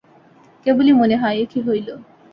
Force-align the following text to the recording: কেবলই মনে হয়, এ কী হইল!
কেবলই 0.65 0.93
মনে 0.93 1.15
হয়, 1.17 1.37
এ 1.37 1.45
কী 1.45 1.59
হইল! 1.61 1.87